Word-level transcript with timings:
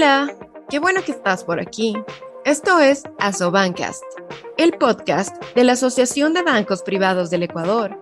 Hola, 0.00 0.34
qué 0.70 0.78
bueno 0.78 1.02
que 1.04 1.12
estás 1.12 1.44
por 1.44 1.60
aquí. 1.60 1.94
Esto 2.46 2.80
es 2.80 3.02
Asobancast, 3.18 4.02
el 4.56 4.72
podcast 4.72 5.36
de 5.54 5.62
la 5.62 5.72
Asociación 5.72 6.32
de 6.32 6.42
Bancos 6.42 6.80
Privados 6.80 7.28
del 7.28 7.42
Ecuador. 7.42 8.00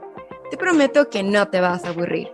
Te 0.49 0.57
prometo 0.57 1.11
que 1.11 1.25
no 1.25 1.49
te 1.49 1.61
vas 1.61 1.85
a 1.85 1.89
aburrir. 1.89 2.29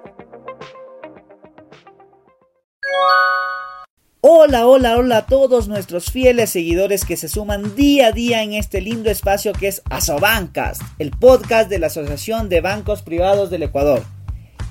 Hola, 4.21 4.67
hola, 4.67 4.99
hola 4.99 5.17
a 5.17 5.27
todos 5.27 5.67
nuestros 5.67 6.11
fieles 6.11 6.51
seguidores 6.51 7.07
que 7.07 7.17
se 7.17 7.29
suman 7.29 7.75
día 7.75 8.09
a 8.09 8.13
día 8.13 8.43
en 8.43 8.53
este 8.53 8.83
lindo 8.83 9.09
espacio 9.09 9.55
que 9.55 9.69
es 9.69 9.81
Asobancast, 9.89 10.83
el 10.99 11.11
podcast 11.11 11.71
de 11.71 11.79
la 11.79 11.87
Asociación 11.87 12.51
de 12.51 12.61
Bancos 12.61 13.01
Privados 13.01 13.49
del 13.49 13.63
Ecuador. 13.63 14.03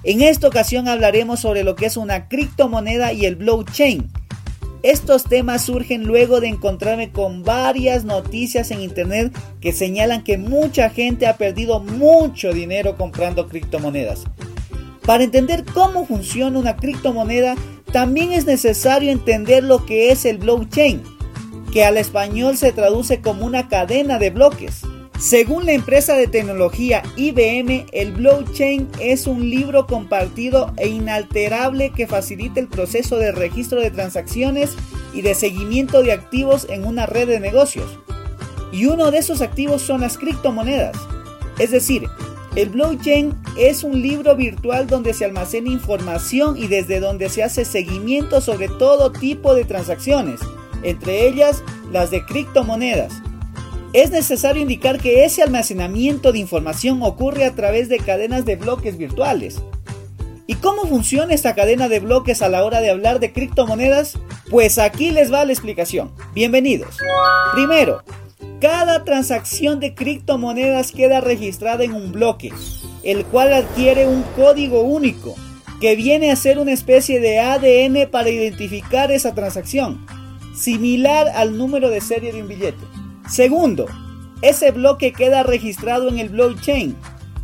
En 0.04 0.22
esta 0.22 0.48
ocasión 0.48 0.88
hablaremos 0.88 1.40
sobre 1.40 1.64
lo 1.64 1.76
que 1.76 1.88
es 1.88 1.98
una 1.98 2.28
criptomoneda 2.28 3.12
y 3.12 3.26
el 3.26 3.38
blockchain 3.38 4.12
estos 4.84 5.24
temas 5.24 5.64
surgen 5.64 6.04
luego 6.04 6.42
de 6.42 6.50
encontrarme 6.50 7.10
con 7.10 7.44
varias 7.44 8.04
noticias 8.04 8.70
en 8.70 8.82
internet 8.82 9.34
que 9.62 9.72
señalan 9.72 10.26
que 10.26 10.38
mucha 10.38 10.90
gente 10.90 11.26
ha 11.26 11.38
perdido 11.38 11.80
mucho 11.80 12.52
dinero 12.54 12.98
comprando 12.98 13.48
criptomonedas. 13.48 14.26
Para 15.06 15.24
entender 15.24 15.64
cómo 15.74 16.06
funciona 16.06 16.60
una 16.60 16.76
criptomoneda, 16.76 17.56
también 17.94 18.34
es 18.34 18.46
necesario 18.46 19.12
entender 19.12 19.64
lo 19.64 19.86
que 19.86 20.12
es 20.12 20.26
el 20.26 20.38
blockchain, 20.38 21.02
que 21.72 21.86
al 21.86 21.98
español 21.98 22.58
se 22.58 22.74
traduce 22.74 23.22
como 23.22 23.46
una 23.46 23.70
cadena 23.70 24.20
de 24.20 24.32
bloques. 24.32 24.82
Según 25.24 25.66
la 25.66 25.72
empresa 25.72 26.18
de 26.18 26.28
tecnología 26.28 27.02
IBM, 27.16 27.86
el 27.94 28.12
blockchain 28.12 28.90
es 29.00 29.26
un 29.26 29.50
libro 29.50 29.88
compartido 29.88 30.74
e 30.76 30.90
inalterable 30.90 31.92
que 31.92 32.08
facilita 32.08 32.60
el 32.60 32.68
proceso 32.68 33.16
de 33.16 33.32
registro 33.32 33.80
de 33.80 33.90
transacciones 33.90 34.76
y 35.14 35.22
de 35.22 35.34
seguimiento 35.34 36.04
de 36.04 36.12
activos 36.12 36.68
en 36.70 36.86
una 36.86 37.06
red 37.06 37.30
de 37.30 37.40
negocios. 37.40 37.90
Y 38.74 38.88
uno 38.88 39.12
de 39.12 39.20
esos 39.20 39.40
activos 39.40 39.82
son 39.82 40.02
las 40.02 40.18
criptomonedas. 40.18 40.98
Es 41.58 41.72
decir, 41.72 42.04
el 42.58 42.68
blockchain 42.68 43.34
es 43.58 43.86
un 43.86 44.02
libro 44.02 44.36
virtual 44.36 44.88
donde 44.88 45.14
se 45.14 45.24
almacena 45.24 45.70
información 45.70 46.58
y 46.58 46.68
desde 46.68 47.00
donde 47.00 47.30
se 47.30 47.44
hace 47.44 47.64
seguimiento 47.64 48.42
sobre 48.42 48.68
todo 48.68 49.14
tipo 49.14 49.56
de 49.56 49.64
transacciones, 49.64 50.42
entre 50.84 51.26
ellas 51.26 51.64
las 51.94 52.12
de 52.12 52.26
criptomonedas 52.26 53.24
es 53.94 54.10
necesario 54.10 54.64
indicar 54.64 55.00
que 55.00 55.24
ese 55.24 55.44
almacenamiento 55.44 56.32
de 56.32 56.40
información 56.40 57.04
ocurre 57.04 57.46
a 57.46 57.54
través 57.54 57.90
de 57.90 58.00
cadenas 58.00 58.44
de 58.44 58.56
bloques 58.56 58.98
virtuales. 58.98 59.62
¿Y 60.48 60.56
cómo 60.56 60.88
funciona 60.88 61.34
esta 61.34 61.54
cadena 61.54 61.88
de 61.88 62.00
bloques 62.00 62.42
a 62.42 62.50
la 62.50 62.66
hora 62.66 62.82
de 62.82 62.90
hablar 62.90 63.20
de 63.20 63.32
criptomonedas? 63.32 64.18
Pues 64.50 64.80
aquí 64.80 65.12
les 65.12 65.32
va 65.32 65.46
la 65.46 65.54
explicación. 65.54 66.12
Bienvenidos. 66.34 66.98
Primero, 67.54 68.04
cada 68.60 69.04
transacción 69.04 69.80
de 69.80 69.94
criptomonedas 69.94 70.92
queda 70.92 71.22
registrada 71.22 71.84
en 71.84 71.94
un 71.94 72.12
bloque, 72.12 72.52
el 73.04 73.26
cual 73.26 73.54
adquiere 73.54 74.08
un 74.08 74.24
código 74.36 74.82
único, 74.82 75.36
que 75.80 75.96
viene 75.96 76.32
a 76.32 76.36
ser 76.36 76.58
una 76.58 76.74
especie 76.74 77.20
de 77.20 77.40
ADN 77.40 78.10
para 78.10 78.30
identificar 78.30 79.12
esa 79.12 79.36
transacción, 79.36 80.06
similar 80.56 81.30
al 81.36 81.58
número 81.58 81.90
de 81.90 82.02
serie 82.02 82.34
de 82.34 82.42
un 82.42 82.48
billete. 82.48 82.93
Segundo, 83.30 83.88
ese 84.42 84.72
bloque 84.72 85.14
queda 85.14 85.44
registrado 85.44 86.10
en 86.10 86.20
el 86.20 86.30
blockchain. 86.30 86.96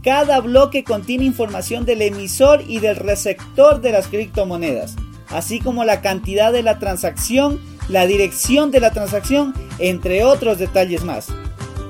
Cada 0.04 0.40
bloque 0.42 0.84
contiene 0.84 1.26
información 1.26 1.86
del 1.86 2.02
emisor 2.02 2.62
y 2.68 2.80
del 2.80 2.96
receptor 2.96 3.82
de 3.82 3.92
las 3.92 4.08
criptomonedas, 4.08 4.96
así 5.30 5.60
como 5.60 5.84
la 5.84 6.02
cantidad 6.02 6.52
de 6.52 6.64
la 6.64 6.80
transacción, 6.80 7.60
la 7.88 8.06
dirección 8.06 8.72
de 8.72 8.80
la 8.80 8.92
transacción, 8.92 9.54
entre 9.80 10.23
otros 10.23 10.58
detalles 10.58 11.04
más. 11.04 11.28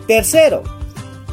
Tercero, 0.08 0.64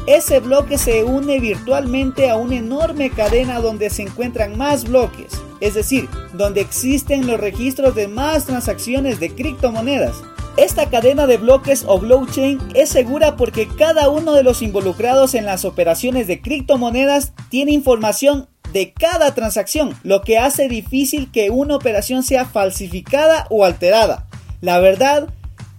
ese 0.07 0.39
bloque 0.39 0.77
se 0.77 1.03
une 1.03 1.39
virtualmente 1.39 2.29
a 2.29 2.37
una 2.37 2.55
enorme 2.55 3.09
cadena 3.09 3.59
donde 3.59 3.89
se 3.89 4.03
encuentran 4.03 4.57
más 4.57 4.85
bloques, 4.85 5.33
es 5.59 5.73
decir, 5.73 6.07
donde 6.33 6.61
existen 6.61 7.27
los 7.27 7.39
registros 7.39 7.93
de 7.93 8.07
más 8.07 8.45
transacciones 8.45 9.19
de 9.19 9.35
criptomonedas. 9.35 10.15
Esta 10.57 10.89
cadena 10.89 11.27
de 11.27 11.37
bloques 11.37 11.85
o 11.87 11.99
blockchain 11.99 12.57
es 12.73 12.89
segura 12.89 13.35
porque 13.35 13.67
cada 13.67 14.09
uno 14.09 14.33
de 14.33 14.41
los 14.41 14.63
involucrados 14.63 15.35
en 15.35 15.45
las 15.45 15.65
operaciones 15.65 16.25
de 16.25 16.41
criptomonedas 16.41 17.33
tiene 17.49 17.73
información 17.73 18.49
de 18.73 18.91
cada 18.91 19.35
transacción, 19.35 19.95
lo 20.01 20.23
que 20.23 20.39
hace 20.39 20.67
difícil 20.67 21.31
que 21.31 21.51
una 21.51 21.75
operación 21.75 22.23
sea 22.23 22.45
falsificada 22.45 23.45
o 23.51 23.65
alterada. 23.65 24.27
La 24.59 24.79
verdad, 24.79 25.29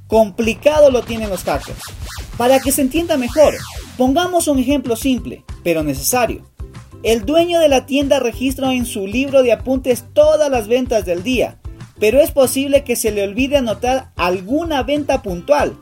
complicado 0.06 0.93
lo 0.93 1.03
tienen 1.03 1.28
los 1.28 1.43
hackers. 1.43 1.83
Para 2.37 2.61
que 2.61 2.71
se 2.71 2.83
entienda 2.83 3.17
mejor, 3.17 3.56
pongamos 3.97 4.47
un 4.47 4.61
ejemplo 4.61 4.94
simple, 4.94 5.44
pero 5.65 5.83
necesario. 5.83 6.47
El 7.03 7.27
dueño 7.27 7.59
de 7.59 7.69
la 7.69 7.84
tienda 7.84 8.21
registra 8.21 8.72
en 8.72 8.87
su 8.87 9.09
libro 9.09 9.43
de 9.43 9.50
apuntes 9.50 10.05
todas 10.12 10.49
las 10.49 10.69
ventas 10.69 11.05
del 11.05 11.25
día, 11.25 11.59
pero 12.00 12.20
es 12.20 12.31
posible 12.31 12.84
que 12.84 12.97
se 12.97 13.10
le 13.10 13.22
olvide 13.22 13.56
anotar 13.56 14.10
alguna 14.16 14.82
venta 14.82 15.22
puntual. 15.22 15.76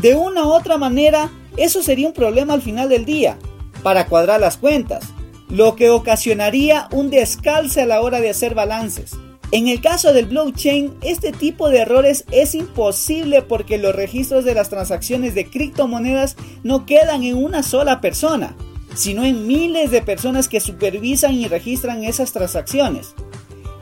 De 0.00 0.14
una 0.14 0.44
u 0.44 0.52
otra 0.52 0.78
manera, 0.78 1.30
eso 1.56 1.82
sería 1.82 2.08
un 2.08 2.14
problema 2.14 2.54
al 2.54 2.62
final 2.62 2.88
del 2.88 3.04
día, 3.04 3.38
para 3.82 4.06
cuadrar 4.06 4.40
las 4.40 4.56
cuentas, 4.56 5.04
lo 5.48 5.76
que 5.76 5.90
ocasionaría 5.90 6.88
un 6.92 7.10
descalce 7.10 7.82
a 7.82 7.86
la 7.86 8.00
hora 8.00 8.20
de 8.20 8.30
hacer 8.30 8.54
balances. 8.54 9.16
En 9.50 9.68
el 9.68 9.82
caso 9.82 10.14
del 10.14 10.26
blockchain, 10.26 10.94
este 11.02 11.30
tipo 11.30 11.68
de 11.68 11.80
errores 11.80 12.24
es 12.30 12.54
imposible 12.54 13.42
porque 13.42 13.76
los 13.76 13.94
registros 13.94 14.46
de 14.46 14.54
las 14.54 14.70
transacciones 14.70 15.34
de 15.34 15.50
criptomonedas 15.50 16.36
no 16.62 16.86
quedan 16.86 17.22
en 17.22 17.36
una 17.36 17.62
sola 17.62 18.00
persona, 18.00 18.56
sino 18.94 19.24
en 19.24 19.46
miles 19.46 19.90
de 19.90 20.00
personas 20.00 20.48
que 20.48 20.60
supervisan 20.60 21.34
y 21.34 21.48
registran 21.48 22.02
esas 22.02 22.32
transacciones. 22.32 23.14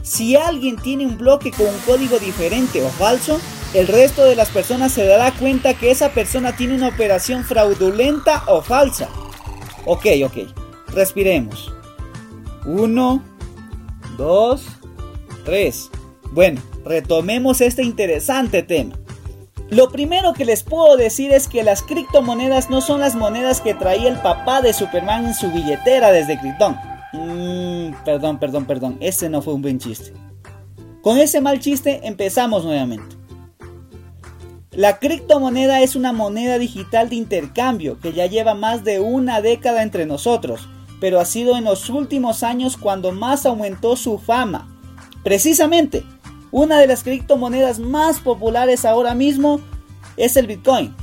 Si 0.03 0.37
alguien 0.37 0.77
tiene 0.77 1.07
un 1.07 1.19
bloque 1.19 1.51
con 1.51 1.67
un 1.67 1.79
código 1.87 2.19
diferente 2.19 2.83
o 2.83 2.89
falso, 2.89 3.41
el 3.75 3.87
resto 3.87 4.25
de 4.25 4.35
las 4.35 4.49
personas 4.49 4.93
se 4.93 5.07
dará 5.07 5.33
cuenta 5.33 5.75
que 5.75 5.91
esa 5.91 6.11
persona 6.11 6.57
tiene 6.57 6.75
una 6.75 6.89
operación 6.89 7.45
fraudulenta 7.45 8.45
o 8.47 8.63
falsa. 8.63 9.09
Ok, 9.87 10.07
ok, 10.25 10.39
respiremos. 10.89 11.73
Uno, 12.67 13.23
dos, 14.17 14.67
tres. 15.45 15.91
Bueno, 16.33 16.61
retomemos 16.85 17.61
este 17.61 17.83
interesante 17.83 18.63
tema. 18.63 18.97
Lo 19.71 19.91
primero 19.91 20.33
que 20.33 20.45
les 20.45 20.65
puedo 20.65 20.97
decir 20.97 21.33
es 21.33 21.47
que 21.47 21.63
las 21.63 21.83
criptomonedas 21.83 22.71
no 22.71 22.81
son 22.81 23.01
las 23.01 23.15
monedas 23.15 23.61
que 23.61 23.73
traía 23.73 24.09
el 24.09 24.19
papá 24.19 24.61
de 24.61 24.73
Superman 24.73 25.27
en 25.27 25.35
su 25.35 25.51
billetera 25.53 26.11
desde 26.11 26.41
Krypton. 26.41 26.77
Perdón, 28.05 28.39
perdón, 28.39 28.65
perdón. 28.65 28.97
Ese 29.01 29.29
no 29.29 29.43
fue 29.43 29.55
un 29.55 29.63
buen 29.63 29.79
chiste. 29.79 30.13
Con 31.03 31.19
ese 31.19 31.41
mal 31.41 31.61
chiste 31.61 32.01
empezamos 32.05 32.65
nuevamente. 32.65 33.17
La 34.73 34.99
criptomoneda 34.99 35.81
es 35.81 35.97
una 35.97 36.13
moneda 36.13 36.59
digital 36.59 37.09
de 37.09 37.17
intercambio 37.17 37.99
que 37.99 38.13
ya 38.13 38.27
lleva 38.27 38.55
más 38.55 38.85
de 38.85 39.01
una 39.01 39.41
década 39.41 39.83
entre 39.83 40.07
nosotros, 40.07 40.69
pero 41.01 41.19
ha 41.19 41.25
sido 41.25 41.57
en 41.57 41.65
los 41.65 41.91
últimos 41.91 42.43
años 42.43 42.77
cuando 42.77 43.11
más 43.13 43.47
aumentó 43.47 43.97
su 43.97 44.19
fama. 44.19 44.69
Precisamente, 45.25 46.05
una 46.53 46.79
de 46.79 46.87
las 46.87 47.03
criptomonedas 47.03 47.79
más 47.79 48.21
populares 48.21 48.85
ahora 48.85 49.15
mismo 49.15 49.61
es 50.17 50.37
el 50.37 50.47
Bitcoin. 50.47 50.95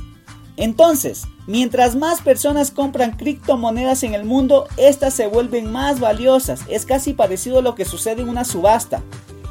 Entonces, 0.58 1.28
mientras 1.46 1.94
más 1.94 2.20
personas 2.20 2.72
compran 2.72 3.16
criptomonedas 3.16 4.02
en 4.02 4.14
el 4.14 4.24
mundo, 4.24 4.66
estas 4.76 5.14
se 5.14 5.28
vuelven 5.28 5.70
más 5.70 6.00
valiosas. 6.00 6.62
Es 6.68 6.84
casi 6.84 7.14
parecido 7.14 7.60
a 7.60 7.62
lo 7.62 7.76
que 7.76 7.84
sucede 7.84 8.22
en 8.22 8.28
una 8.28 8.44
subasta. 8.44 9.00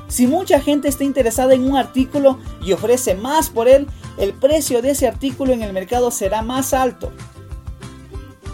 Si 0.10 0.28
mucha 0.28 0.60
gente 0.60 0.90
está 0.90 1.06
interesada 1.06 1.54
en 1.54 1.64
un 1.64 1.78
artículo 1.78 2.40
y 2.62 2.74
ofrece 2.74 3.16
más 3.16 3.50
por 3.50 3.70
él, 3.70 3.88
el 4.18 4.34
precio 4.34 4.82
de 4.82 4.92
ese 4.92 5.08
artículo 5.08 5.54
en 5.54 5.64
el 5.64 5.72
mercado 5.72 6.12
será 6.12 6.42
más 6.42 6.74
alto. 6.74 7.14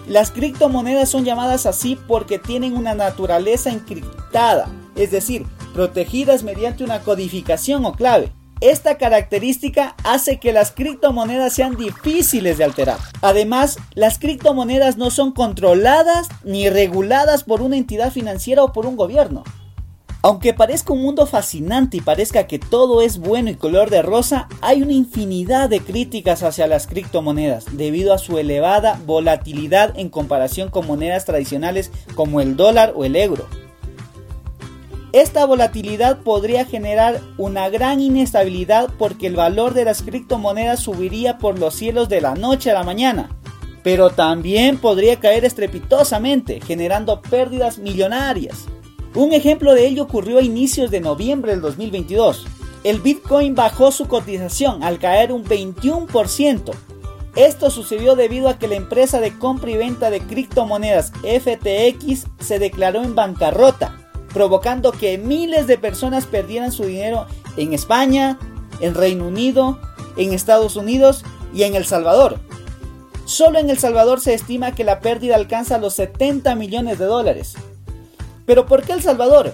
Las 0.08 0.30
criptomonedas 0.30 1.10
son 1.10 1.26
llamadas 1.26 1.66
así 1.66 1.98
porque 2.08 2.38
tienen 2.38 2.78
una 2.78 2.94
naturaleza 2.94 3.72
encriptada, 3.72 4.68
es 4.96 5.10
decir, 5.10 5.48
protegidas 5.74 6.44
mediante 6.44 6.84
una 6.84 7.00
codificación 7.00 7.84
o 7.86 7.94
clave. 7.94 8.32
Esta 8.64 8.98
característica 8.98 9.94
hace 10.06 10.40
que 10.40 10.54
las 10.54 10.72
criptomonedas 10.72 11.52
sean 11.52 11.76
difíciles 11.76 12.58
de 12.58 12.64
alterar. 12.64 12.98
Además, 13.22 13.78
las 13.94 14.20
criptomonedas 14.20 14.96
no 14.96 15.12
son 15.12 15.34
controladas 15.34 16.30
ni 16.46 16.70
reguladas 16.70 17.44
por 17.44 17.62
una 17.62 17.76
entidad 17.76 18.10
financiera 18.10 18.64
o 18.64 18.72
por 18.72 18.86
un 18.86 18.96
gobierno. 18.96 19.44
Aunque 20.22 20.54
parezca 20.54 20.94
un 20.94 21.02
mundo 21.02 21.26
fascinante 21.26 21.98
y 21.98 22.00
parezca 22.00 22.48
que 22.48 22.58
todo 22.58 23.02
es 23.02 23.18
bueno 23.18 23.50
y 23.50 23.56
color 23.56 23.90
de 23.90 24.02
rosa, 24.02 24.48
hay 24.62 24.82
una 24.82 24.94
infinidad 24.94 25.68
de 25.68 25.82
críticas 25.82 26.42
hacia 26.42 26.66
las 26.66 26.88
criptomonedas 26.88 27.66
debido 27.74 28.14
a 28.14 28.18
su 28.18 28.38
elevada 28.38 28.98
volatilidad 29.06 30.00
en 30.00 30.08
comparación 30.08 30.70
con 30.70 30.88
monedas 30.88 31.26
tradicionales 31.26 31.92
como 32.16 32.40
el 32.40 32.56
dólar 32.56 32.94
o 32.96 33.04
el 33.04 33.18
euro. 33.18 33.46
Esta 35.14 35.46
volatilidad 35.46 36.24
podría 36.24 36.66
generar 36.66 37.22
una 37.38 37.70
gran 37.70 38.02
inestabilidad 38.02 38.90
porque 38.98 39.28
el 39.28 39.36
valor 39.36 39.76
de 39.76 39.86
las 39.86 40.02
criptomonedas 40.02 40.80
subiría 40.80 41.38
por 41.38 41.60
los 41.60 41.76
cielos 41.76 42.10
de 42.10 42.20
la 42.20 42.34
noche 42.34 42.72
a 42.72 42.74
la 42.74 42.84
mañana, 42.84 43.30
pero 43.84 44.10
también 44.10 44.80
podría 44.80 45.20
caer 45.20 45.46
estrepitosamente, 45.46 46.62
generando 46.62 47.22
pérdidas 47.22 47.78
millonarias. 47.78 48.66
Un 49.14 49.34
ejemplo 49.34 49.76
de 49.76 49.86
ello 49.86 50.02
ocurrió 50.02 50.40
a 50.40 50.42
inicios 50.42 50.90
de 50.90 51.00
noviembre 51.00 51.52
del 51.52 51.62
2022. 51.62 52.48
El 52.84 53.00
Bitcoin 53.00 53.54
bajó 53.54 53.92
su 53.92 54.08
cotización 54.08 54.82
al 54.82 54.98
caer 54.98 55.32
un 55.32 55.46
21%. 55.46 56.72
Esto 57.36 57.70
sucedió 57.70 58.16
debido 58.16 58.50
a 58.50 58.58
que 58.58 58.68
la 58.68 58.76
empresa 58.76 59.20
de 59.20 59.38
compra 59.38 59.70
y 59.70 59.78
venta 59.78 60.10
de 60.10 60.22
criptomonedas 60.22 61.12
FTX 61.22 62.26
se 62.40 62.58
declaró 62.58 63.04
en 63.04 63.14
bancarrota 63.14 64.00
provocando 64.34 64.92
que 64.92 65.18
miles 65.18 65.68
de 65.68 65.78
personas 65.78 66.26
perdieran 66.26 66.72
su 66.72 66.84
dinero 66.84 67.28
en 67.56 67.74
España, 67.74 68.40
en 68.80 68.96
Reino 68.96 69.28
Unido, 69.28 69.80
en 70.18 70.34
Estados 70.34 70.76
Unidos 70.76 71.24
y 71.54 71.64
en 71.64 71.76
El 71.76 71.86
Salvador. 71.86 72.40
Solo 73.26 73.60
en 73.60 73.70
El 73.70 73.80
Salvador 73.80 74.20
se 74.20 74.34
estima 74.34 74.74
que 74.74 74.84
la 74.84 75.00
pérdida 75.00 75.36
alcanza 75.36 75.78
los 75.78 75.94
70 75.94 76.56
millones 76.56 77.00
de 77.00 77.06
dólares. 77.06 77.54
¿Pero 78.46 78.66
por 78.66 78.84
qué 78.84 78.94
El 78.94 79.02
Salvador? 79.02 79.54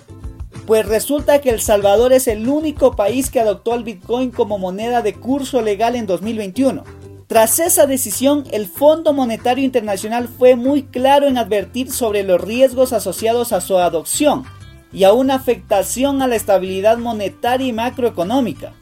Pues 0.66 0.88
resulta 0.88 1.42
que 1.42 1.50
El 1.50 1.62
Salvador 1.62 2.14
es 2.14 2.28
el 2.28 2.48
único 2.48 2.96
país 2.96 3.30
que 3.30 3.40
adoptó 3.40 3.74
al 3.74 3.84
Bitcoin 3.84 4.32
como 4.32 4.58
moneda 4.58 5.02
de 5.02 5.14
curso 5.14 5.62
legal 5.62 5.96
en 5.96 6.08
2021. 6.08 6.84
Tras 7.28 7.60
esa 7.60 7.86
decisión, 7.86 8.46
el 8.52 8.66
Fondo 8.66 9.14
Monetario 9.14 9.64
Internacional 9.64 10.28
fue 10.28 10.56
muy 10.56 10.84
claro 10.84 11.28
en 11.28 11.38
advertir 11.38 11.92
sobre 11.92 12.24
los 12.24 12.42
riesgos 12.42 12.92
asociados 12.92 13.54
a 13.54 13.62
su 13.62 13.78
adopción 13.78 14.46
y 14.92 15.04
a 15.04 15.14
una 15.14 15.36
afectación 15.36 16.22
a 16.22 16.28
la 16.28 16.36
estabilidad 16.36 16.98
monetaria 16.98 17.68
y 17.68 17.74
macroeconómica. 17.74 18.74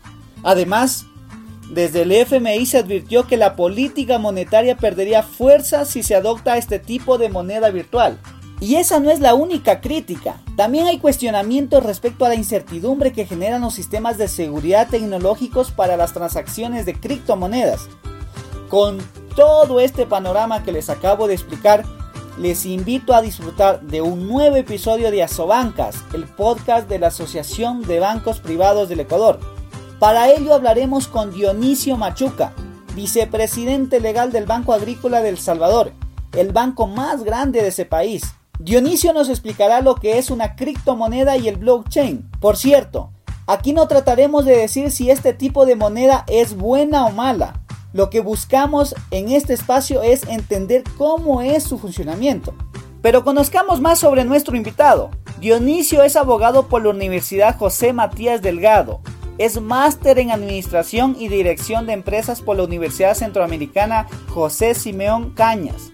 Además, 0.43 1.05
desde 1.69 2.03
el 2.03 2.11
FMI 2.13 2.65
se 2.65 2.77
advirtió 2.77 3.27
que 3.27 3.35
la 3.35 3.55
política 3.55 4.19
monetaria 4.19 4.77
perdería 4.77 5.23
fuerza 5.23 5.83
si 5.85 6.01
se 6.01 6.15
adopta 6.15 6.57
este 6.57 6.79
tipo 6.79 7.17
de 7.17 7.29
moneda 7.29 7.69
virtual. 7.69 8.17
Y 8.59 8.75
esa 8.75 8.99
no 8.99 9.11
es 9.11 9.19
la 9.19 9.35
única 9.35 9.81
crítica. 9.81 10.41
También 10.55 10.87
hay 10.87 10.97
cuestionamientos 10.97 11.83
respecto 11.83 12.25
a 12.25 12.29
la 12.29 12.35
incertidumbre 12.35 13.11
que 13.11 13.25
generan 13.25 13.61
los 13.61 13.75
sistemas 13.75 14.17
de 14.17 14.27
seguridad 14.27 14.87
tecnológicos 14.87 15.71
para 15.71 15.97
las 15.97 16.13
transacciones 16.13 16.85
de 16.85 16.95
criptomonedas. 16.95 17.87
Con 18.69 18.97
todo 19.35 19.79
este 19.79 20.07
panorama 20.07 20.63
que 20.63 20.71
les 20.71 20.89
acabo 20.89 21.27
de 21.27 21.35
explicar, 21.35 21.85
les 22.37 22.65
invito 22.65 23.15
a 23.15 23.21
disfrutar 23.21 23.81
de 23.81 24.01
un 24.01 24.27
nuevo 24.27 24.55
episodio 24.55 25.09
de 25.09 25.23
Asobancas, 25.23 26.03
el 26.13 26.25
podcast 26.25 26.87
de 26.87 26.99
la 26.99 27.07
Asociación 27.07 27.81
de 27.81 27.99
Bancos 27.99 28.39
Privados 28.39 28.89
del 28.89 28.99
Ecuador. 28.99 29.39
Para 29.99 30.29
ello 30.29 30.53
hablaremos 30.53 31.07
con 31.07 31.33
Dionisio 31.33 31.97
Machuca, 31.97 32.53
vicepresidente 32.93 33.99
legal 33.99 34.31
del 34.31 34.45
Banco 34.45 34.73
Agrícola 34.73 35.21
del 35.21 35.39
Salvador, 35.39 35.91
el 36.33 36.51
banco 36.51 36.85
más 36.85 37.23
grande 37.23 37.61
de 37.61 37.69
ese 37.69 37.85
país. 37.85 38.23
Dionisio 38.59 39.13
nos 39.13 39.29
explicará 39.29 39.81
lo 39.81 39.95
que 39.95 40.19
es 40.19 40.29
una 40.29 40.55
criptomoneda 40.55 41.37
y 41.37 41.47
el 41.47 41.57
blockchain. 41.57 42.29
Por 42.39 42.55
cierto, 42.55 43.11
aquí 43.47 43.73
no 43.73 43.87
trataremos 43.87 44.45
de 44.45 44.57
decir 44.57 44.91
si 44.91 45.09
este 45.09 45.33
tipo 45.33 45.65
de 45.65 45.75
moneda 45.75 46.23
es 46.27 46.55
buena 46.55 47.05
o 47.07 47.11
mala, 47.11 47.61
lo 47.93 48.09
que 48.09 48.19
buscamos 48.19 48.95
en 49.11 49.31
este 49.31 49.53
espacio 49.53 50.03
es 50.03 50.27
entender 50.27 50.83
cómo 50.97 51.41
es 51.41 51.63
su 51.63 51.79
funcionamiento. 51.79 52.53
Pero 53.01 53.23
conozcamos 53.23 53.79
más 53.79 53.99
sobre 53.99 54.25
nuestro 54.25 54.57
invitado. 54.57 55.11
Dionisio 55.39 56.03
es 56.03 56.15
abogado 56.15 56.67
por 56.67 56.83
la 56.83 56.89
Universidad 56.89 57.57
José 57.57 57.93
Matías 57.93 58.41
Delgado. 58.41 59.01
Es 59.37 59.61
máster 59.61 60.17
en 60.19 60.31
Administración 60.31 61.15
y 61.17 61.27
Dirección 61.27 61.85
de 61.85 61.93
Empresas 61.93 62.41
por 62.41 62.57
la 62.57 62.63
Universidad 62.63 63.13
Centroamericana 63.13 64.07
José 64.29 64.73
Simeón 64.73 65.31
Cañas. 65.31 65.91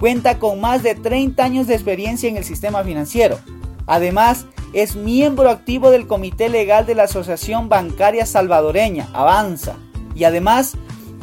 Cuenta 0.00 0.38
con 0.38 0.60
más 0.60 0.82
de 0.82 0.94
30 0.94 1.44
años 1.44 1.66
de 1.66 1.74
experiencia 1.74 2.28
en 2.28 2.36
el 2.36 2.44
sistema 2.44 2.82
financiero. 2.82 3.38
Además, 3.86 4.46
es 4.72 4.96
miembro 4.96 5.50
activo 5.50 5.90
del 5.90 6.06
Comité 6.06 6.48
Legal 6.48 6.86
de 6.86 6.94
la 6.94 7.04
Asociación 7.04 7.68
Bancaria 7.68 8.26
Salvadoreña, 8.26 9.08
Avanza. 9.12 9.76
Y 10.14 10.24
además 10.24 10.76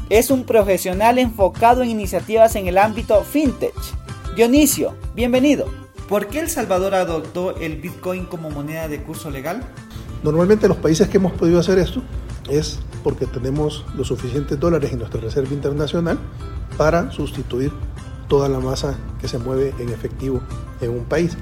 es 0.09 0.29
un 0.29 0.43
profesional 0.43 1.17
enfocado 1.17 1.81
en 1.81 1.89
iniciativas 1.89 2.55
en 2.55 2.67
el 2.67 2.77
ámbito 2.77 3.23
fintech. 3.23 3.73
Dionisio, 4.35 4.93
bienvenido. 5.15 5.65
¿Por 6.07 6.27
qué 6.27 6.39
El 6.39 6.49
Salvador 6.49 6.93
adoptó 6.93 7.57
el 7.57 7.77
Bitcoin 7.77 8.25
como 8.25 8.51
moneda 8.51 8.87
de 8.87 9.01
curso 9.01 9.31
legal? 9.31 9.63
Normalmente 10.21 10.67
los 10.67 10.77
países 10.77 11.07
que 11.07 11.17
hemos 11.17 11.33
podido 11.33 11.59
hacer 11.59 11.79
esto 11.79 12.03
es 12.49 12.79
porque 13.03 13.25
tenemos 13.25 13.83
los 13.95 14.07
suficientes 14.07 14.59
dólares 14.59 14.91
en 14.91 14.99
nuestra 14.99 15.21
reserva 15.21 15.51
internacional 15.53 16.19
para 16.77 17.11
sustituir 17.11 17.71
toda 18.27 18.47
la 18.47 18.59
masa 18.59 18.95
que 19.19 19.27
se 19.27 19.39
mueve 19.39 19.73
en 19.79 19.89
efectivo 19.89 20.41
en 20.81 20.91
un 20.91 21.05
país. 21.05 21.35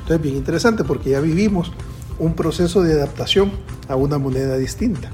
Entonces, 0.00 0.20
bien 0.20 0.36
interesante 0.36 0.82
porque 0.82 1.10
ya 1.10 1.20
vivimos 1.20 1.70
un 2.18 2.34
proceso 2.34 2.82
de 2.82 2.94
adaptación 2.94 3.52
a 3.88 3.94
una 3.94 4.18
moneda 4.18 4.56
distinta. 4.56 5.10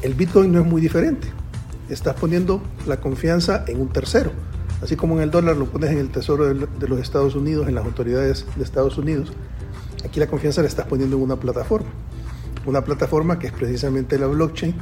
El 0.00 0.14
Bitcoin 0.14 0.52
no 0.52 0.60
es 0.60 0.66
muy 0.66 0.80
diferente 0.80 1.43
estás 1.88 2.14
poniendo 2.14 2.62
la 2.86 3.00
confianza 3.00 3.64
en 3.66 3.80
un 3.80 3.88
tercero. 3.88 4.30
Así 4.82 4.96
como 4.96 5.16
en 5.16 5.22
el 5.22 5.30
dólar 5.30 5.56
lo 5.56 5.66
pones 5.66 5.90
en 5.90 5.98
el 5.98 6.10
Tesoro 6.10 6.52
de 6.52 6.88
los 6.88 7.00
Estados 7.00 7.34
Unidos, 7.34 7.68
en 7.68 7.74
las 7.74 7.84
autoridades 7.84 8.46
de 8.56 8.62
Estados 8.62 8.98
Unidos, 8.98 9.32
aquí 10.04 10.20
la 10.20 10.26
confianza 10.26 10.62
la 10.62 10.68
estás 10.68 10.86
poniendo 10.86 11.16
en 11.16 11.22
una 11.22 11.36
plataforma. 11.36 11.88
Una 12.66 12.82
plataforma 12.84 13.38
que 13.38 13.46
es 13.46 13.52
precisamente 13.52 14.18
la 14.18 14.26
blockchain, 14.26 14.74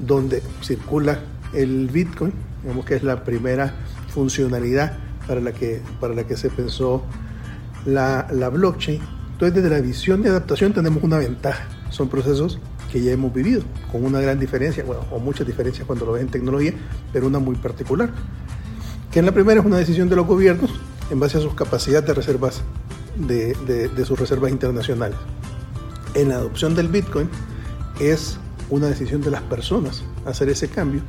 donde 0.00 0.42
circula 0.62 1.20
el 1.52 1.88
Bitcoin, 1.88 2.32
digamos 2.62 2.84
que 2.84 2.94
es 2.96 3.02
la 3.02 3.24
primera 3.24 3.74
funcionalidad 4.08 4.98
para 5.26 5.40
la 5.40 5.52
que, 5.52 5.80
para 6.00 6.14
la 6.14 6.24
que 6.24 6.36
se 6.36 6.50
pensó 6.50 7.02
la, 7.84 8.26
la 8.30 8.48
blockchain. 8.48 9.00
Entonces, 9.32 9.54
desde 9.54 9.70
la 9.70 9.80
visión 9.80 10.22
de 10.22 10.30
adaptación 10.30 10.72
tenemos 10.72 11.02
una 11.02 11.18
ventaja. 11.18 11.64
Son 11.90 12.08
procesos 12.08 12.60
que 12.90 13.02
ya 13.02 13.12
hemos 13.12 13.32
vivido, 13.32 13.62
con 13.92 14.04
una 14.04 14.20
gran 14.20 14.38
diferencia, 14.38 14.84
bueno, 14.84 15.02
o 15.10 15.18
muchas 15.18 15.46
diferencias 15.46 15.86
cuando 15.86 16.06
lo 16.06 16.12
ves 16.12 16.22
en 16.22 16.28
tecnología, 16.28 16.72
pero 17.12 17.26
una 17.26 17.38
muy 17.38 17.56
particular. 17.56 18.10
Que 19.12 19.20
en 19.20 19.26
la 19.26 19.32
primera 19.32 19.60
es 19.60 19.66
una 19.66 19.76
decisión 19.76 20.08
de 20.08 20.16
los 20.16 20.26
gobiernos 20.26 20.70
en 21.10 21.20
base 21.20 21.38
a 21.38 21.40
sus 21.40 21.54
capacidades 21.54 22.06
de 22.06 22.14
reservas, 22.14 22.62
de, 23.16 23.54
de, 23.54 24.04
sus 24.04 24.18
reservas 24.18 24.50
internacionales. 24.50 25.18
En 26.14 26.30
la 26.30 26.36
adopción 26.36 26.74
del 26.74 26.88
Bitcoin 26.88 27.28
es 28.00 28.38
una 28.70 28.86
decisión 28.86 29.22
de 29.22 29.30
las 29.30 29.42
personas 29.42 30.02
hacer 30.26 30.48
ese 30.48 30.68
cambio 30.68 31.00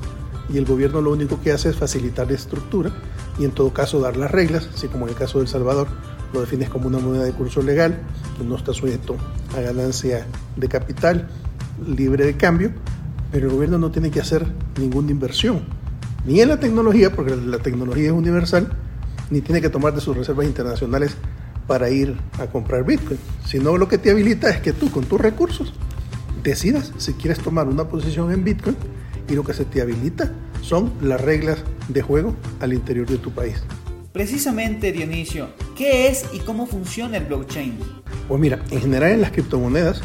y 0.52 0.58
el 0.58 0.66
gobierno 0.66 1.02
lo 1.02 1.12
único 1.12 1.40
que 1.42 1.52
hace 1.52 1.70
es 1.70 1.76
facilitar 1.76 2.28
la 2.28 2.34
estructura 2.34 2.92
y 3.38 3.46
en 3.46 3.52
todo 3.52 3.72
caso 3.74 4.00
dar 4.00 4.18
las 4.18 4.32
reglas, 4.32 4.70
así 4.74 4.88
como 4.88 5.06
en 5.06 5.12
el 5.12 5.16
caso 5.16 5.38
de 5.40 5.44
El 5.44 5.50
Salvador 5.50 5.88
lo 6.34 6.42
defines 6.42 6.70
como 6.70 6.88
una 6.88 7.00
moneda 7.00 7.24
de 7.24 7.34
curso 7.34 7.62
legal, 7.62 8.00
no 8.46 8.56
está 8.56 8.74
sujeto 8.74 9.16
a 9.56 9.62
ganancia 9.62 10.26
de 10.56 10.68
capital 10.68 11.28
libre 11.88 12.26
de 12.26 12.36
cambio, 12.36 12.72
pero 13.32 13.48
el 13.48 13.54
gobierno 13.54 13.78
no 13.78 13.92
tiene 13.92 14.12
que 14.12 14.20
hacer 14.20 14.46
ninguna 14.80 15.12
inversión, 15.12 15.62
ni 16.26 16.42
en 16.42 16.50
la 16.50 16.60
tecnología, 16.60 17.12
porque 17.12 17.36
la 17.36 17.60
tecnología 17.60 18.08
es 18.08 18.12
universal, 18.12 18.72
ni 19.30 19.42
tiene 19.42 19.62
que 19.62 19.70
tomar 19.70 19.94
de 19.94 20.02
sus 20.02 20.16
reservas 20.16 20.46
internacionales 20.46 21.16
para 21.68 21.90
ir 21.90 22.18
a 22.40 22.48
comprar 22.48 22.84
Bitcoin, 22.84 23.20
sino 23.46 23.78
lo 23.78 23.88
que 23.88 24.00
te 24.00 24.10
habilita 24.10 24.50
es 24.50 24.60
que 24.60 24.74
tú 24.74 24.90
con 24.90 25.06
tus 25.06 25.22
recursos 25.22 25.74
decidas 26.44 26.92
si 26.98 27.14
quieres 27.14 27.40
tomar 27.40 27.68
una 27.68 27.88
posición 27.88 28.32
en 28.32 28.44
Bitcoin 28.44 28.76
y 29.30 29.36
lo 29.36 29.44
que 29.44 29.54
se 29.54 29.66
te 29.66 29.82
habilita 29.82 30.32
son 30.62 30.92
las 31.02 31.22
reglas 31.22 31.60
de 31.88 32.02
juego 32.02 32.36
al 32.60 32.74
interior 32.74 33.08
de 33.08 33.18
tu 33.18 33.32
país. 33.32 33.62
Precisamente, 34.12 34.92
Dionisio, 34.92 35.50
¿qué 35.78 36.08
es 36.08 36.26
y 36.34 36.40
cómo 36.40 36.66
funciona 36.66 37.18
el 37.18 37.26
blockchain? 37.26 37.78
Pues 38.28 38.42
mira, 38.42 38.60
en 38.72 38.82
general 38.82 39.12
en 39.12 39.22
las 39.22 39.32
criptomonedas 39.32 40.02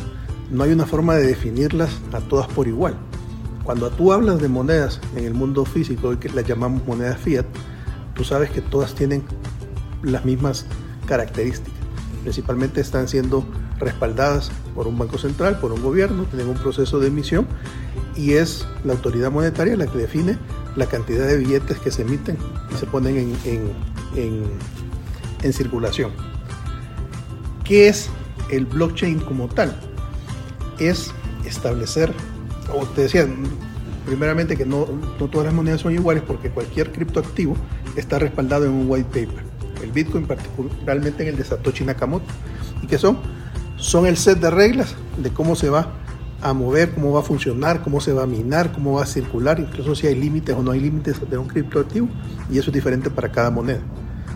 no 0.55 0.63
hay 0.63 0.73
una 0.73 0.87
forma 0.87 1.17
de 1.17 1.27
definirlas 1.27 1.91
a 2.13 2.21
todas 2.21 2.47
por 2.47 2.69
igual. 2.69 2.95
Cuando 3.65 3.91
tú 3.91 4.13
hablas 4.13 4.41
de 4.41 4.49
monedas 4.49 5.01
en 5.17 5.25
el 5.25 5.35
mundo 5.35 5.65
físico, 5.65 6.17
que 6.21 6.29
las 6.29 6.47
llamamos 6.47 6.87
monedas 6.87 7.19
fiat, 7.19 7.45
tú 8.15 8.23
sabes 8.23 8.51
que 8.51 8.61
todas 8.61 8.95
tienen 8.95 9.25
las 10.03 10.25
mismas 10.25 10.67
características. 11.07 11.75
Principalmente 12.23 12.81
están 12.81 13.09
siendo 13.09 13.45
respaldadas 13.81 14.53
por 14.77 14.87
un 14.87 14.97
banco 14.97 15.19
central, 15.19 15.59
por 15.59 15.73
un 15.73 15.83
gobierno, 15.83 16.25
tienen 16.25 16.49
un 16.49 16.57
proceso 16.57 17.01
de 17.01 17.09
emisión 17.09 17.47
y 18.15 18.35
es 18.35 18.65
la 18.85 18.93
autoridad 18.93 19.33
monetaria 19.33 19.77
la 19.77 19.89
que 19.89 19.99
define 19.99 20.39
la 20.77 20.87
cantidad 20.87 21.27
de 21.27 21.37
billetes 21.37 21.79
que 21.79 21.91
se 21.91 22.03
emiten 22.03 22.39
y 22.73 22.77
se 22.77 22.87
ponen 22.87 23.37
en, 23.45 23.73
en, 24.15 24.45
en 25.43 25.53
circulación. 25.53 26.13
¿Qué 27.65 27.89
es 27.89 28.09
el 28.51 28.67
blockchain 28.67 29.19
como 29.21 29.49
tal? 29.49 29.75
Es 30.79 31.13
establecer, 31.45 32.13
o 32.73 32.87
te 32.87 33.03
decía, 33.03 33.27
primeramente 34.07 34.57
que 34.57 34.67
no, 34.67 34.87
no 35.19 35.29
todas 35.29 35.47
las 35.47 35.55
monedas 35.55 35.81
son 35.81 35.93
iguales 35.93 36.23
porque 36.27 36.51
cualquier 36.51 36.93
criptoactivo 36.93 37.57
está 37.97 38.19
respaldado 38.19 38.65
en 38.65 38.73
un 38.73 38.87
white 38.89 39.09
paper. 39.09 39.45
El 39.83 39.93
Bitcoin 39.93 40.27
particularmente 40.27 41.23
en 41.23 41.31
el 41.31 41.37
de 41.37 41.45
Satoshi 41.45 41.85
Nakamoto. 41.85 42.27
¿Y 42.83 42.87
que 42.87 42.99
son? 42.99 43.19
son 43.85 44.07
el 44.07 44.17
set 44.17 44.41
de 44.41 44.51
reglas 44.51 44.95
de 45.19 45.31
cómo 45.31 45.57
se 45.57 45.69
va 45.69 45.93
a 46.41 46.53
mover, 46.53 46.93
cómo 46.95 47.13
va 47.13 47.21
a 47.21 47.23
funcionar, 47.23 47.83
cómo 47.83 48.01
se 48.01 48.13
va 48.13 48.23
a 48.23 48.27
minar, 48.27 48.73
cómo 48.73 48.95
va 48.95 49.03
a 49.03 49.07
circular, 49.07 49.61
incluso 49.61 49.95
si 49.95 50.07
hay 50.07 50.15
límites 50.15 50.55
o 50.57 50.63
no 50.63 50.71
hay 50.71 50.81
límites 50.81 51.19
de 51.29 51.39
un 51.39 51.49
criptoactivo, 51.49 52.09
y 52.51 52.59
eso 52.59 52.71
es 52.71 52.75
diferente 52.75 53.11
para 53.11 53.31
cada 53.31 53.51
moneda. 53.51 53.81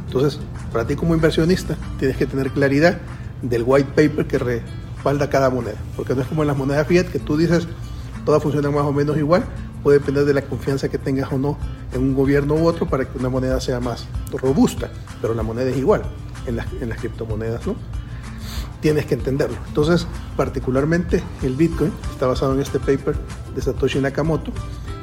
Entonces, 0.07 0.39
para 0.73 0.87
ti 0.87 0.97
como 0.97 1.15
inversionista, 1.15 1.77
tienes 1.99 2.17
que 2.17 2.27
tener 2.27 2.51
claridad 2.51 2.99
del 3.43 3.63
white 3.65 3.91
paper 3.95 4.27
que 4.27 4.63
respalda 4.99 5.31
cada 5.31 5.49
moneda, 5.49 5.77
porque 5.97 6.13
no 6.17 6.23
es 6.23 6.27
como 6.27 6.43
en 6.43 6.49
las 6.49 6.57
monedas 6.57 6.85
fiat 6.89 7.07
que 7.07 7.21
tú 7.21 7.37
dices, 7.37 7.69
todas 8.25 8.43
funcionan 8.43 8.75
más 8.75 8.83
o 8.83 8.93
menos 8.93 9.17
igual, 9.17 9.45
puede 9.85 10.01
depender 10.01 10.25
de 10.25 10.35
la 10.35 10.43
confianza 10.43 10.89
que 10.89 10.99
tengas 10.99 11.33
o 11.33 11.39
no 11.39 11.57
en 11.95 12.03
un 12.03 12.15
gobierno 12.15 12.55
u 12.55 12.67
otro 12.67 12.87
para 12.87 13.05
que 13.05 13.17
una 13.17 13.29
moneda 13.29 13.61
sea 13.61 13.79
más 13.79 14.07
robusta, 14.33 14.91
pero 15.23 15.35
la 15.35 15.45
moneda 15.45 15.71
es 15.71 15.77
igual 15.77 16.03
en 16.47 16.57
las, 16.57 16.67
en 16.81 16.89
las 16.89 16.99
criptomonedas, 16.99 17.65
¿no? 17.65 17.77
tienes 18.81 19.07
que 19.07 19.15
entenderlo. 19.15 19.57
Entonces, 19.69 20.07
particularmente 20.37 21.23
el 21.43 21.55
Bitcoin 21.55 21.93
está 22.11 22.27
basado 22.27 22.55
en 22.55 22.61
este 22.61 22.81
paper 22.81 23.15
de 23.55 23.63
Satoshi 23.63 24.01
Nakamoto 24.01 24.53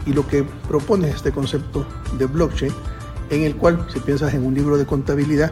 y 0.06 0.12
lo 0.12 0.28
que 0.28 0.44
propone 0.68 1.10
es 1.10 1.16
este 1.16 1.32
concepto 1.32 1.86
de 2.18 2.26
blockchain 2.26 2.74
en 3.30 3.44
el 3.44 3.56
cual, 3.56 3.88
si 3.92 4.00
piensas 4.02 4.34
en 4.34 4.46
un 4.46 4.54
libro 4.54 4.78
de 4.78 4.86
contabilidad 4.86 5.52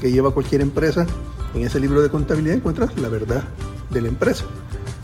que 0.00 0.10
lleva 0.10 0.32
cualquier 0.32 0.62
empresa, 0.62 1.06
en 1.54 1.62
ese 1.62 1.78
libro 1.78 2.00
de 2.00 2.08
contabilidad 2.08 2.56
encuentras 2.56 2.98
la 2.98 3.08
verdad 3.08 3.44
de 3.92 4.00
la 4.00 4.08
empresa, 4.08 4.44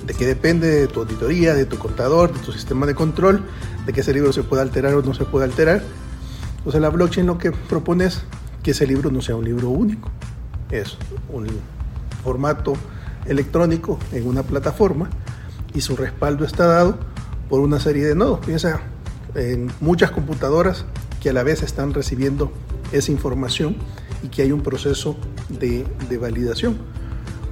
de 0.07 0.15
qué 0.15 0.27
depende 0.27 0.69
de 0.69 0.87
tu 0.87 1.01
auditoría, 1.01 1.55
de 1.55 1.65
tu 1.65 1.79
contador, 1.79 2.33
de 2.33 2.41
tu 2.41 2.53
sistema 2.53 2.87
de 2.87 2.95
control, 2.95 3.43
de 3.87 3.93
que 3.93 4.01
ese 4.01 4.13
libro 4.13 4.33
se 4.33 4.43
puede 4.43 4.63
alterar 4.63 4.95
o 4.95 5.03
no 5.03 5.15
se 5.15 5.25
puede 5.25 5.45
alterar. 5.45 5.83
O 6.65 6.71
sea, 6.71 6.81
la 6.81 6.89
blockchain 6.89 7.27
lo 7.27 7.39
que 7.39 7.53
propone 7.53 8.07
es 8.07 8.23
que 8.63 8.73
ese 8.73 8.87
libro 8.87 9.11
no 9.11 9.23
sea 9.23 9.37
un 9.37 9.45
libro 9.45 9.69
único, 9.69 10.11
es 10.71 10.97
un 11.33 11.47
formato 12.23 12.75
electrónico 13.27 13.99
en 14.13 14.27
una 14.27 14.43
plataforma 14.43 15.09
y 15.75 15.81
su 15.81 15.97
respaldo 15.97 16.45
está 16.45 16.67
dado 16.67 16.99
por 17.49 17.61
una 17.61 17.81
serie 17.81 18.07
de 18.07 18.15
nodos. 18.15 18.41
Piensa 18.45 18.81
en 19.35 19.71
muchas 19.81 20.11
computadoras 20.11 20.85
que 21.21 21.31
a 21.31 21.33
la 21.33 21.43
vez 21.43 21.63
están 21.63 21.95
recibiendo 21.95 22.53
esa 22.93 23.13
información 23.13 23.77
y 24.23 24.29
que 24.29 24.43
hay 24.43 24.53
un 24.53 24.63
proceso 24.63 25.17
de, 25.49 25.87
de 26.09 26.19
validación. 26.19 26.79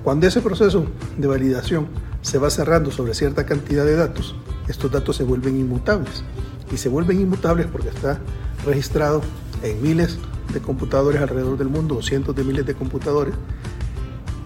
Cuando 0.07 0.29
ese 0.29 0.41
proceso 0.41 0.87
de 1.19 1.27
validación 1.27 1.89
se 2.23 2.39
va 2.39 2.49
cerrando 2.49 2.93
sobre 2.93 3.13
cierta 3.13 3.45
cantidad 3.45 3.85
de 3.85 3.97
datos, 3.97 4.37
estos 4.69 4.93
datos 4.93 5.17
se 5.17 5.25
vuelven 5.25 5.59
inmutables. 5.59 6.23
Y 6.71 6.77
se 6.77 6.89
vuelven 6.89 7.21
inmutables 7.21 7.67
porque 7.67 7.89
está 7.89 8.21
registrado 8.65 9.21
en 9.65 9.83
miles 9.83 10.19
de 10.55 10.61
computadores 10.61 11.21
alrededor 11.21 11.59
del 11.59 11.67
mundo 11.67 11.97
o 11.97 12.03
cientos 12.03 12.37
de 12.37 12.45
miles 12.45 12.65
de 12.65 12.77
computadores 12.77 13.35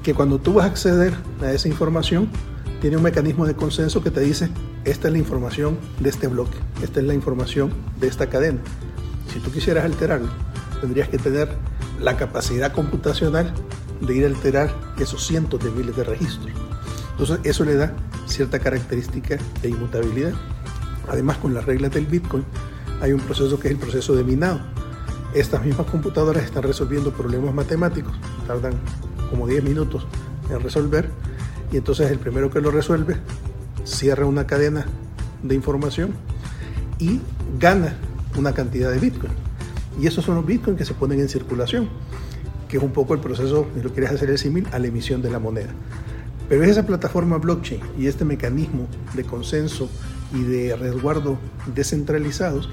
que 0.03 0.15
cuando 0.15 0.39
tú 0.39 0.55
vas 0.55 0.65
a 0.65 0.69
acceder 0.71 1.13
a 1.43 1.53
esa 1.53 1.69
información, 1.69 2.31
tiene 2.81 2.97
un 2.97 3.03
mecanismo 3.03 3.47
de 3.47 3.55
consenso 3.55 4.03
que 4.03 4.11
te 4.11 4.21
dice, 4.21 4.49
esta 4.87 5.09
es 5.09 5.13
la 5.13 5.19
información 5.19 5.77
de 6.01 6.09
este 6.09 6.27
bloque, 6.27 6.57
esta 6.83 7.01
es 7.01 7.07
la 7.07 7.13
información 7.13 7.71
de 8.01 8.09
esta 8.09 8.31
cadena. 8.31 8.61
Si 9.31 9.41
tú 9.41 9.53
quisieras 9.53 9.85
alterarlo, 9.85 10.31
tendrías 10.81 11.11
que 11.11 11.19
tener 11.19 11.51
la 12.01 12.17
capacidad 12.17 12.73
computacional 12.73 13.53
de 14.01 14.15
ir 14.15 14.25
a 14.25 14.29
alterar 14.29 14.75
esos 14.99 15.27
cientos 15.27 15.63
de 15.63 15.71
miles 15.71 15.97
de 15.97 16.05
registros. 16.05 16.53
Entonces 17.13 17.41
eso 17.45 17.65
le 17.65 17.75
da 17.75 17.93
cierta 18.27 18.59
característica 18.59 19.39
de 19.63 19.69
inmutabilidad. 19.69 20.33
Además, 21.09 21.39
con 21.39 21.55
las 21.55 21.65
reglas 21.65 21.93
del 21.93 22.07
Bitcoin 22.07 22.45
hay 23.01 23.13
un 23.13 23.21
proceso 23.21 23.59
que 23.59 23.69
es 23.69 23.75
el 23.75 23.81
proceso 23.81 24.15
de 24.15 24.25
minado. 24.25 24.61
Estas 25.35 25.65
mismas 25.65 25.87
computadoras 25.87 26.45
están 26.45 26.63
resolviendo 26.63 27.13
problemas 27.13 27.55
matemáticos, 27.55 28.13
tardan 28.47 28.75
como 29.31 29.47
10 29.47 29.63
minutos 29.65 30.07
en 30.51 30.61
resolver 30.61 31.09
y 31.73 31.77
entonces 31.77 32.11
el 32.11 32.19
primero 32.19 32.51
que 32.51 32.61
lo 32.61 32.71
resuelve 32.71 33.17
cierra 33.85 34.27
una 34.27 34.47
cadena 34.47 34.87
de 35.43 35.55
información 35.55 36.15
y 36.99 37.21
gana 37.59 37.95
una 38.37 38.53
cantidad 38.53 38.91
de 38.91 38.99
Bitcoin. 38.99 39.33
Y 40.01 40.07
esos 40.07 40.25
son 40.25 40.37
los 40.37 40.47
Bitcoin 40.47 40.77
que 40.77 40.85
se 40.85 40.95
ponen 40.95 41.21
en 41.21 41.29
circulación, 41.29 41.89
que 42.71 42.77
es 42.77 42.83
un 42.83 42.93
poco 42.93 43.15
el 43.15 43.21
proceso, 43.21 43.67
si 43.75 43.83
lo 43.83 43.93
quieres 43.93 44.13
hacer 44.13 44.31
el 44.31 44.39
símil, 44.39 44.67
a 44.73 44.79
la 44.79 44.87
emisión 44.87 45.21
de 45.23 45.31
la 45.31 45.39
moneda. 45.39 45.71
Pero 46.49 46.63
es 46.65 46.71
esa 46.71 46.87
plataforma 46.87 47.39
blockchain 47.39 47.81
y 47.99 48.07
este 48.07 48.25
mecanismo 48.25 48.87
de 49.15 49.25
consenso 49.25 49.89
y 50.33 50.43
de 50.43 50.77
resguardo 50.77 51.39
descentralizados 51.75 52.71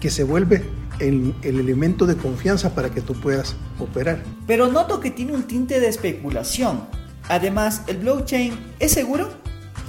que 0.00 0.10
se 0.10 0.24
vuelve 0.24 0.64
el, 0.98 1.34
elemento 1.42 2.06
de 2.06 2.16
confianza 2.16 2.74
para 2.74 2.90
que 2.90 3.00
tú 3.00 3.14
puedas 3.14 3.56
operar. 3.78 4.22
Pero 4.46 4.68
noto 4.68 5.00
que 5.00 5.10
tiene 5.10 5.32
un 5.32 5.44
tinte 5.44 5.80
de 5.80 5.88
especulación. 5.88 6.82
Además, 7.28 7.82
¿el 7.88 7.98
blockchain 7.98 8.54
es 8.78 8.92
seguro? 8.92 9.28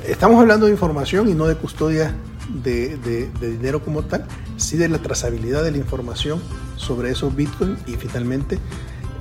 Estamos 0.08 0.39
hablando 0.39 0.66
de 0.66 0.72
información 0.72 1.30
y 1.30 1.34
no 1.34 1.48
de 1.48 1.56
custodia 1.56 2.13
de, 2.63 2.98
de, 2.98 3.51
dinero 3.51 3.84
como 3.84 4.04
tal, 4.04 4.25
sí 4.58 4.77
de 4.77 4.89
la 4.89 5.00
trazabilidad 5.00 5.63
de 5.63 5.72
la 5.72 5.77
información 5.77 6.42
sobre 6.77 7.12
esos 7.12 7.36
bitcoins 7.36 7.79
y 7.88 7.96
finalmente 7.96 8.57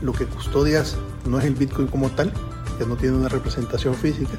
lo 0.02 0.12
que 0.12 0.26
custodias 0.26 0.96
no 1.26 1.38
es 1.38 1.44
el 1.44 1.54
bitcoin 1.54 1.88
como 1.88 2.10
tal, 2.10 2.32
que 2.78 2.86
no 2.86 2.96
tiene 2.96 3.16
una 3.16 3.28
representación 3.28 3.94
física, 3.94 4.32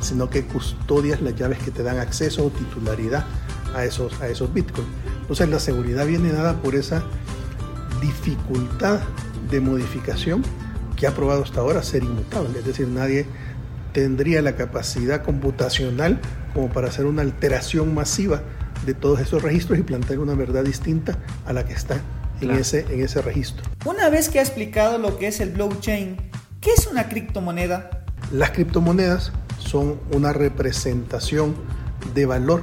sino 0.00 0.30
que 0.30 0.44
custodias 0.46 1.20
las 1.20 1.34
llaves 1.34 1.58
que 1.58 1.70
te 1.70 1.82
dan 1.82 1.98
acceso 1.98 2.46
o 2.46 2.50
titularidad 2.50 3.24
a 3.74 3.84
esos, 3.84 4.20
a 4.20 4.28
esos 4.28 4.52
bitcoins. 4.54 4.88
Entonces 5.20 5.48
la 5.48 5.58
seguridad 5.58 6.06
viene 6.06 6.32
dada 6.32 6.54
por 6.60 6.74
esa 6.74 7.02
dificultad 8.00 9.00
de 9.50 9.60
modificación 9.60 10.42
que 10.96 11.06
ha 11.06 11.14
probado 11.14 11.42
hasta 11.42 11.60
ahora 11.60 11.82
ser 11.82 12.04
inmutable. 12.04 12.58
Es 12.58 12.64
decir, 12.64 12.88
nadie 12.88 13.26
tendría 13.92 14.42
la 14.42 14.54
capacidad 14.54 15.24
computacional 15.24 16.20
como 16.54 16.68
para 16.68 16.88
hacer 16.88 17.06
una 17.06 17.22
alteración 17.22 17.94
masiva 17.94 18.42
de 18.86 18.94
todos 18.94 19.20
esos 19.20 19.42
registros 19.42 19.78
y 19.78 19.82
plantear 19.82 20.20
una 20.20 20.34
verdad 20.34 20.64
distinta 20.64 21.18
a 21.46 21.52
la 21.52 21.64
que 21.64 21.72
está 21.72 22.00
en, 22.40 22.50
ese, 22.52 22.86
en 22.90 23.02
ese 23.02 23.22
registro. 23.22 23.64
Una 23.84 24.08
vez 24.08 24.28
que 24.28 24.38
ha 24.38 24.42
explicado 24.42 24.98
lo 24.98 25.18
que 25.18 25.28
es 25.28 25.40
el 25.40 25.50
blockchain, 25.50 26.16
¿qué 26.60 26.70
es 26.72 26.86
una 26.86 27.08
criptomoneda? 27.08 28.04
Las 28.32 28.50
criptomonedas 28.50 29.32
son 29.58 30.00
una 30.12 30.32
representación 30.32 31.54
de 32.14 32.26
valor 32.26 32.62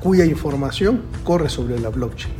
cuya 0.00 0.24
información 0.24 1.02
corre 1.24 1.48
sobre 1.48 1.78
la 1.80 1.88
blockchain. 1.88 2.32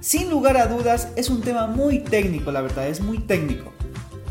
Sin 0.00 0.30
lugar 0.30 0.56
a 0.56 0.68
dudas, 0.68 1.08
es 1.16 1.30
un 1.30 1.40
tema 1.40 1.66
muy 1.66 1.98
técnico, 1.98 2.52
la 2.52 2.60
verdad, 2.60 2.88
es 2.88 3.00
muy 3.00 3.18
técnico. 3.18 3.72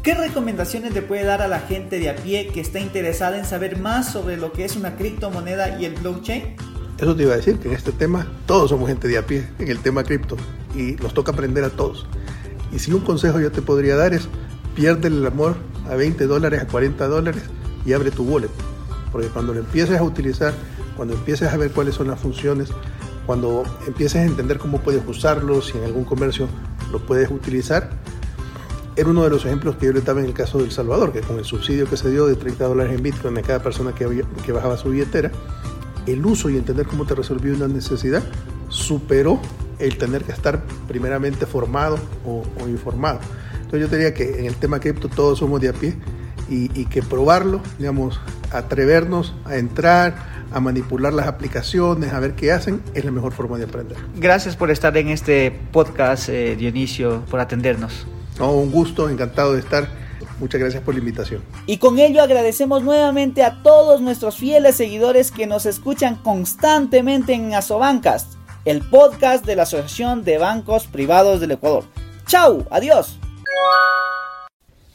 ¿Qué 0.01 0.13
recomendaciones 0.13 0.93
le 0.93 1.01
puede 1.01 1.23
dar 1.23 1.41
a 1.41 1.47
la 1.47 1.59
gente 1.59 1.99
de 1.99 2.09
a 2.09 2.15
pie 2.15 2.47
que 2.47 2.61
está 2.61 2.79
interesada 2.79 3.37
en 3.37 3.45
saber 3.45 3.79
más 3.79 4.11
sobre 4.11 4.37
lo 4.37 4.51
que 4.53 4.63
es 4.63 4.75
una 4.75 4.95
criptomoneda 4.95 5.79
y 5.79 5.85
el 5.85 5.95
blockchain? 5.95 6.55
Eso 6.97 7.15
te 7.15 7.23
iba 7.23 7.33
a 7.33 7.37
decir, 7.37 7.57
que 7.59 7.67
en 7.67 7.73
este 7.73 7.91
tema 7.91 8.27
todos 8.45 8.69
somos 8.69 8.87
gente 8.87 9.07
de 9.07 9.17
a 9.17 9.25
pie 9.25 9.47
en 9.59 9.67
el 9.67 9.79
tema 9.79 10.03
cripto 10.03 10.37
y 10.75 10.93
nos 11.01 11.13
toca 11.13 11.31
aprender 11.31 11.63
a 11.63 11.69
todos. 11.69 12.05
Y 12.71 12.79
si 12.79 12.91
un 12.93 13.01
consejo 13.01 13.39
yo 13.39 13.51
te 13.51 13.61
podría 13.61 13.95
dar 13.95 14.13
es, 14.13 14.27
pierde 14.75 15.07
el 15.07 15.25
amor 15.25 15.55
a 15.89 15.95
20 15.95 16.25
dólares, 16.25 16.61
a 16.61 16.67
40 16.67 17.07
dólares 17.07 17.43
y 17.85 17.93
abre 17.93 18.11
tu 18.11 18.23
wallet. 18.23 18.49
Porque 19.11 19.27
cuando 19.27 19.53
lo 19.53 19.59
empieces 19.59 19.97
a 19.97 20.03
utilizar 20.03 20.53
cuando 20.95 21.13
empieces 21.13 21.51
a 21.51 21.57
ver 21.57 21.71
cuáles 21.71 21.95
son 21.95 22.07
las 22.07 22.19
funciones, 22.19 22.69
cuando 23.25 23.63
empieces 23.87 24.21
a 24.21 24.23
entender 24.23 24.57
cómo 24.57 24.79
puedes 24.79 25.05
usarlo, 25.05 25.61
si 25.61 25.77
en 25.77 25.83
algún 25.83 26.05
comercio 26.05 26.47
lo 26.91 26.99
puedes 26.99 27.29
utilizar, 27.29 27.89
era 28.95 29.09
uno 29.09 29.23
de 29.23 29.29
los 29.29 29.45
ejemplos 29.45 29.75
que 29.75 29.87
yo 29.87 29.93
le 29.93 30.01
daba 30.01 30.21
en 30.21 30.27
el 30.27 30.33
caso 30.33 30.59
de 30.59 30.65
El 30.65 30.71
Salvador, 30.71 31.11
que 31.11 31.21
con 31.21 31.37
el 31.37 31.45
subsidio 31.45 31.89
que 31.89 31.97
se 31.97 32.09
dio 32.09 32.27
de 32.27 32.35
30 32.35 32.65
dólares 32.65 32.93
en 32.95 33.03
Bitcoin 33.03 33.37
a 33.37 33.41
cada 33.41 33.61
persona 33.61 33.93
que, 33.93 34.23
que 34.45 34.51
bajaba 34.51 34.77
su 34.77 34.89
billetera, 34.89 35.31
el 36.07 36.25
uso 36.25 36.49
y 36.49 36.57
entender 36.57 36.85
cómo 36.85 37.05
te 37.05 37.15
resolvió 37.15 37.53
una 37.53 37.67
necesidad 37.67 38.23
superó 38.69 39.39
el 39.79 39.97
tener 39.97 40.23
que 40.23 40.31
estar 40.31 40.63
primeramente 40.87 41.45
formado 41.45 41.99
o, 42.25 42.43
informado. 42.67 43.19
Entonces 43.55 43.81
yo 43.81 43.87
diría 43.87 44.13
que 44.13 44.39
en 44.39 44.45
el 44.45 44.55
tema 44.55 44.79
cripto 44.79 45.09
todos 45.09 45.39
somos 45.39 45.59
de 45.61 45.69
a 45.69 45.73
pie 45.73 45.95
y, 46.49 46.71
y 46.79 46.85
que 46.85 47.01
probarlo, 47.01 47.61
digamos, 47.79 48.19
atrevernos 48.51 49.33
a 49.45 49.57
entrar, 49.57 50.35
a 50.51 50.59
manipular 50.59 51.13
las 51.13 51.27
aplicaciones, 51.27 52.13
a 52.13 52.19
ver 52.19 52.33
qué 52.33 52.51
hacen, 52.51 52.81
es 52.93 53.03
la 53.03 53.11
mejor 53.11 53.33
forma 53.33 53.57
de 53.57 53.65
aprender. 53.65 53.97
Gracias 54.15 54.55
por 54.55 54.71
estar 54.71 54.95
en 54.97 55.09
este 55.09 55.51
podcast, 55.71 56.29
eh, 56.29 56.55
Dionisio, 56.55 57.23
por 57.29 57.39
atendernos. 57.39 58.05
un 58.39 58.71
gusto, 58.71 59.09
encantado 59.09 59.53
de 59.53 59.59
estar. 59.59 60.04
Muchas 60.39 60.59
gracias 60.59 60.83
por 60.83 60.93
la 60.93 60.99
invitación. 60.99 61.41
Y 61.65 61.77
con 61.77 61.99
ello 61.99 62.21
agradecemos 62.21 62.83
nuevamente 62.83 63.43
a 63.43 63.61
todos 63.63 64.01
nuestros 64.01 64.35
fieles 64.35 64.75
seguidores 64.75 65.31
que 65.31 65.47
nos 65.47 65.65
escuchan 65.65 66.15
constantemente 66.15 67.33
en 67.33 67.53
Asobancast, 67.53 68.33
el 68.65 68.81
podcast 68.81 69.45
de 69.45 69.55
la 69.55 69.63
Asociación 69.63 70.23
de 70.23 70.37
Bancos 70.37 70.87
Privados 70.87 71.39
del 71.39 71.51
Ecuador. 71.51 71.85
¡Chao! 72.27 72.65
¡Adiós! 72.69 73.19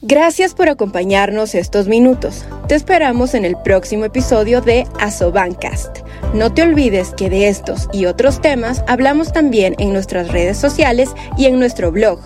Gracias 0.03 0.55
por 0.55 0.71
acompañarnos 0.71 1.55
estos 1.55 1.87
minutos. 1.87 2.47
Te 2.69 2.75
esperamos 2.75 3.35
en 3.35 3.45
el 3.45 3.57
próximo 3.57 4.07
episodio 4.07 4.63
de 4.63 4.87
Asobancast. 4.99 5.99
No 6.33 6.55
te 6.55 6.63
olvides 6.63 7.13
que 7.15 7.29
de 7.29 7.49
estos 7.49 7.87
y 7.93 8.07
otros 8.07 8.41
temas 8.41 8.83
hablamos 8.89 9.33
también 9.33 9.75
en 9.79 9.93
nuestras 9.93 10.29
redes 10.29 10.57
sociales 10.57 11.11
y 11.37 11.47
en 11.47 11.59
nuestro 11.59 11.93
blog. 11.93 12.19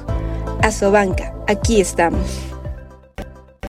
Asobanca, 0.63 1.35
aquí 1.49 1.81
estamos. 1.81 2.54